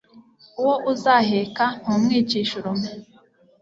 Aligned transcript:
uwo 0.59 0.75
uzaheka 0.91 1.65
ntumwicisha 1.81 2.53
urume 2.59 2.89